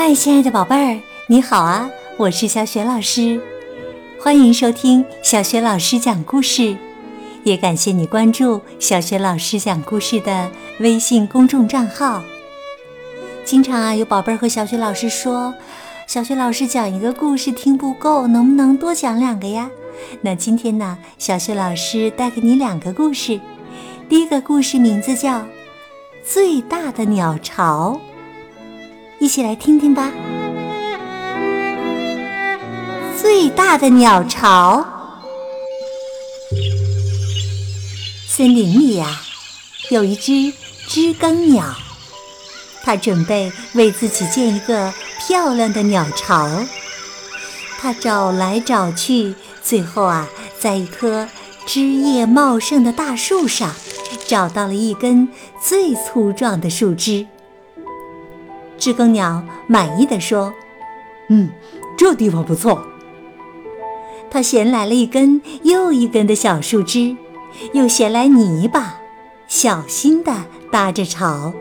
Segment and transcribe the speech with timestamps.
[0.00, 1.90] 嗨，亲爱的宝贝儿，你好啊！
[2.18, 3.42] 我是小雪老师，
[4.20, 6.76] 欢迎收听小雪老师讲故事，
[7.42, 12.22] 也感谢你关注小雪老师讲故事的微信公众账号。
[13.44, 15.52] 经常啊，有宝贝儿和小雪老师说，
[16.06, 19.68] 小雪老师讲一个故事听不够，能不能多讲两个呀？
[20.20, 23.40] 那今天呢，小雪老师带给你两个故事。
[24.08, 25.38] 第一个故事名字叫
[26.24, 28.00] 《最大的鸟巢》。
[29.20, 30.12] 一起来听听吧。
[33.20, 34.86] 最大的鸟巢，
[38.28, 39.20] 森林里呀，
[39.90, 40.52] 有一只
[40.86, 41.74] 知更鸟，
[42.84, 46.48] 它准备为自己建一个漂亮的鸟巢。
[47.80, 50.28] 它找来找去，最后啊，
[50.60, 51.28] 在一棵
[51.66, 53.74] 枝叶茂盛的大树上，
[54.28, 55.28] 找到了一根
[55.60, 57.26] 最粗壮的树枝。
[58.78, 60.54] 知更鸟满意的说
[61.28, 61.50] ：“嗯，
[61.96, 62.86] 这地方不错。”
[64.30, 67.16] 他衔来了一根又一根的小树枝，
[67.72, 69.00] 又衔来泥巴，
[69.46, 71.54] 小心的搭着巢。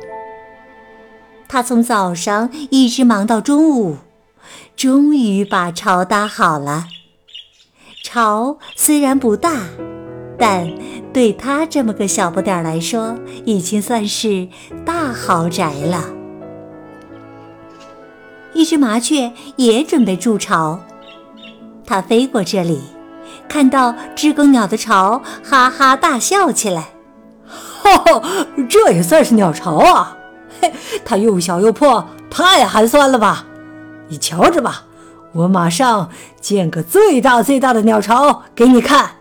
[1.47, 3.97] 他从早上一直忙到中午，
[4.75, 6.87] 终于把巢搭好了。
[8.03, 9.61] 巢虽然不大，
[10.37, 10.69] 但
[11.13, 14.49] 对他这么个小不点儿来说，已经算是
[14.85, 16.16] 大豪宅了。
[18.53, 20.79] 一只麻雀也准备筑巢，
[21.85, 22.81] 它飞过这里，
[23.47, 26.89] 看到知更鸟的巢，哈哈大笑起来
[27.45, 28.21] ：“哈哈，
[28.67, 30.17] 这也算是鸟巢啊？
[30.59, 30.73] 嘿，
[31.05, 33.45] 它又小又破，太寒酸了吧？
[34.07, 34.85] 你瞧着吧，
[35.33, 36.09] 我马上
[36.41, 39.11] 建个最大最大的鸟巢给你看。”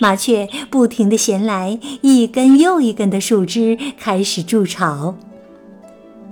[0.00, 5.16] 麻雀不停地衔来一根又一根的树枝，开始筑巢。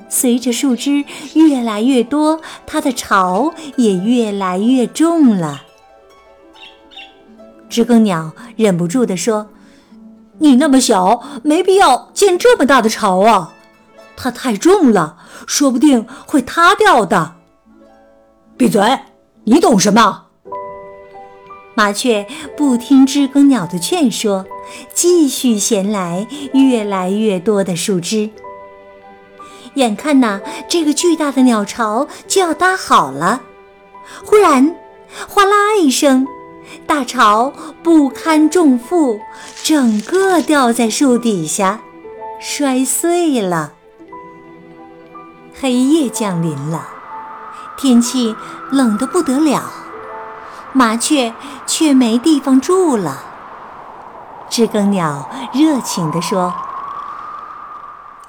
[0.08, 1.04] 随着树枝
[1.34, 5.62] 越来越多，它的巢也越来越重了。
[7.69, 9.48] 知更鸟忍不住地说
[10.38, 13.54] ：“你那么小，没必要建这么大的巢啊！
[14.16, 17.34] 它太重了，说不定会塌掉的。”
[18.56, 18.81] 闭嘴！
[19.44, 20.26] 你懂什么？
[21.75, 22.26] 麻雀
[22.56, 24.47] 不听知更鸟的劝说，
[24.94, 28.31] 继续衔来越来越多的树枝。
[29.76, 33.41] 眼看呐，这个巨大的鸟巢就要搭好了，
[34.25, 34.75] 忽然，
[35.28, 36.26] 哗啦一声，
[36.87, 39.20] 大巢不堪重负，
[39.62, 41.81] 整个掉在树底下，
[42.41, 43.72] 摔碎了。
[45.59, 46.88] 黑夜降临了，
[47.76, 48.34] 天气
[48.70, 49.62] 冷得不得了，
[50.72, 51.34] 麻雀
[51.66, 53.25] 却没地方住了。
[54.48, 56.54] 知更鸟热情地说：“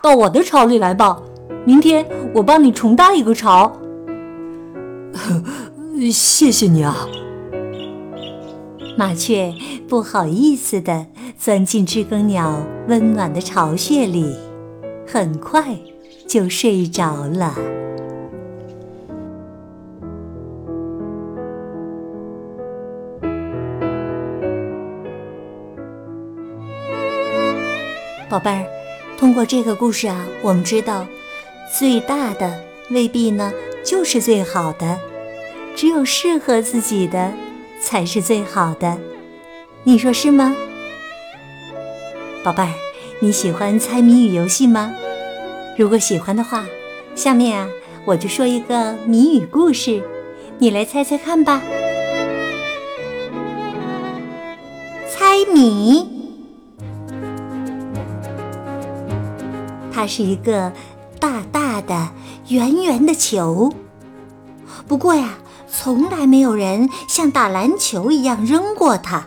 [0.01, 1.17] 到我的巢里来吧。”
[1.67, 3.77] 明天我帮你重搭一个巢。
[6.09, 6.95] 谢谢你啊！
[8.97, 9.53] 麻雀
[9.85, 11.07] 不好意思地
[11.37, 14.33] 钻进知更鸟温暖的巢穴里，
[15.05, 15.77] 很快
[16.25, 17.53] 就睡着了。
[28.29, 28.65] 宝贝儿，
[29.17, 31.05] 通过这个故事啊，我们知道。
[31.69, 33.51] 最大的未必呢，
[33.83, 34.97] 就是最好的，
[35.75, 37.31] 只有适合自己的
[37.81, 38.97] 才是最好的，
[39.83, 40.55] 你说是吗？
[42.43, 42.73] 宝贝儿，
[43.19, 44.93] 你喜欢猜谜语游戏吗？
[45.77, 46.65] 如果喜欢的话，
[47.15, 47.67] 下面啊，
[48.05, 50.01] 我就说一个谜语故事，
[50.57, 51.61] 你来猜猜看吧。
[55.09, 56.07] 猜谜，
[59.91, 60.71] 它是一个。
[61.27, 62.11] 大大的、
[62.47, 63.73] 圆圆的球，
[64.87, 65.33] 不过呀，
[65.69, 69.25] 从来没有人像打篮球一样扔过它，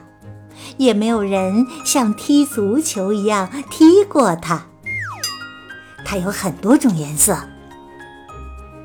[0.79, 4.63] 也没有人像踢足球一样踢过它。
[6.07, 7.37] 它有很多种颜色，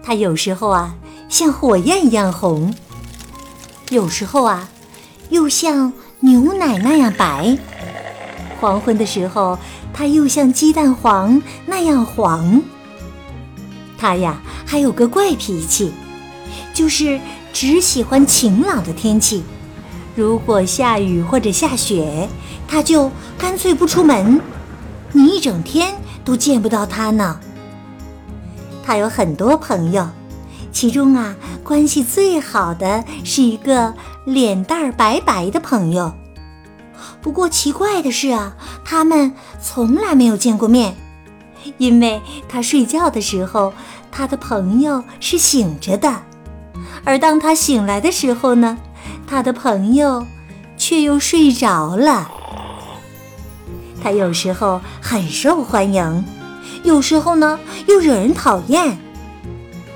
[0.04, 0.96] 它有时候啊
[1.30, 2.76] 像火焰一样红，
[3.92, 4.68] 有时候啊
[5.30, 7.58] 又像牛奶那样白，
[8.60, 9.58] 黄昏的时候
[9.94, 12.62] 它又像鸡蛋黄那样黄。
[13.98, 15.92] 他呀，还有个怪脾气，
[16.74, 17.20] 就是
[17.54, 19.44] 只喜欢晴朗的天气。
[20.16, 22.30] 如果下雨或者下雪，
[22.68, 24.40] 他就干脆不出门，
[25.12, 27.40] 你一整天都见不到他呢。
[28.84, 30.08] 他有很多朋友，
[30.72, 33.94] 其中啊，关系最好的是一个
[34.26, 36.14] 脸蛋儿白白的朋友。
[37.22, 38.56] 不过奇怪的是啊，
[38.86, 40.96] 他们从来没有见过面。
[41.78, 43.74] 因为他睡觉的时候，
[44.12, 46.22] 他的朋友是醒着的，
[47.04, 48.78] 而当他醒来的时候呢，
[49.28, 50.26] 他的朋友
[50.78, 52.32] 却又睡着了。
[54.02, 56.24] 他有时候很受欢迎，
[56.84, 58.98] 有时候呢又惹人讨厌。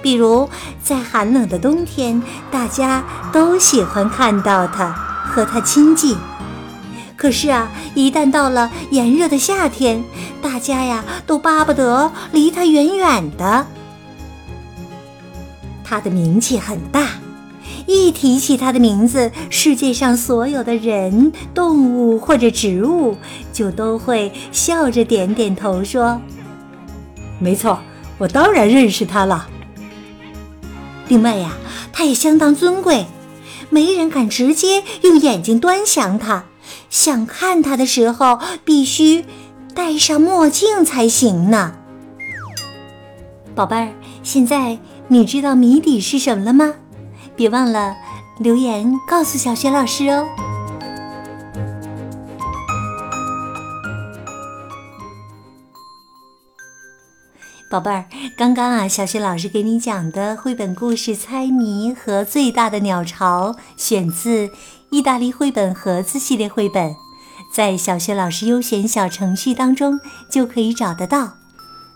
[0.01, 0.49] 比如
[0.81, 4.89] 在寒冷的冬天，大家都喜欢看到他，
[5.25, 6.17] 和他亲近。
[7.19, 10.01] 可是啊，一旦到了炎热的夏天，
[10.41, 13.67] 大家呀都巴不得离他远远的。
[15.83, 17.05] 他的名气很大，
[17.85, 23.17] 一提起他的名字，世界上所有的人、动物或者植物
[23.51, 26.21] 就都会笑着点点头，说
[27.37, 27.79] ：“没错，
[28.17, 29.49] 我当然认识他了。”
[31.09, 31.51] 另外呀，
[31.91, 33.07] 他也相当尊贵，
[33.69, 36.45] 没人敢直接用眼睛端详他。
[36.89, 39.25] 想看它的时候，必须
[39.73, 41.73] 戴上墨镜才行呢。
[43.55, 43.89] 宝贝儿，
[44.23, 46.73] 现在你知道谜底是什么了吗？
[47.35, 47.95] 别忘了
[48.39, 50.27] 留言告诉小雪老师哦。
[57.69, 58.05] 宝贝儿，
[58.35, 64.49] 刚刚啊，小雪老师给你讲的绘本故事《猜谜》和《最大的鸟巢》，选自。
[64.89, 66.95] 意大利绘本盒子系列绘本，
[67.53, 71.33] 在小学老师优选小程序当中就可以找得到。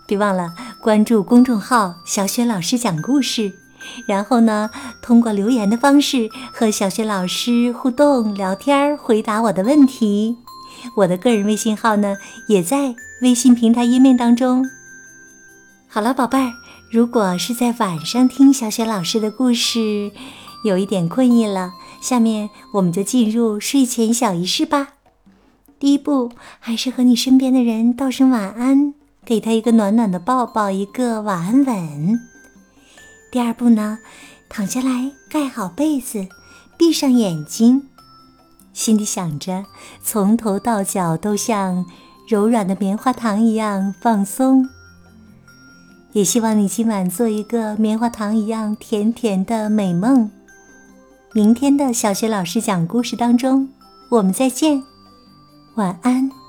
[0.06, 3.52] 别忘了关注公众号“小雪老师讲故事”，
[4.06, 4.70] 然后呢，
[5.02, 10.36] 通过留言的方式和小雪老师互动聊天，回答我的问题。
[10.98, 12.16] 我的个人微信号呢，
[12.46, 14.64] 也在微信平台页面当中。
[15.94, 16.52] 好了，宝贝儿，
[16.90, 20.10] 如果是在晚上听小雪老师的故事，
[20.64, 21.72] 有一点困意了。
[22.00, 24.94] 下面我们就进入睡前小仪式吧。
[25.78, 28.92] 第一步，还是和你身边的人道声晚安，
[29.24, 32.18] 给他一个暖暖的抱抱，一个晚安吻。
[33.30, 34.00] 第二步呢，
[34.48, 36.26] 躺下来，盖好被子，
[36.76, 37.88] 闭上眼睛，
[38.72, 39.64] 心里想着
[40.02, 41.86] 从头到脚都像
[42.26, 44.68] 柔软的棉花糖一样放松。
[46.14, 50.30] 也希望你今晚做一个棉花糖一样甜甜的美梦。
[51.32, 53.68] 明天的小学老师讲故事当中，
[54.10, 54.80] 我们再见，
[55.74, 56.43] 晚安。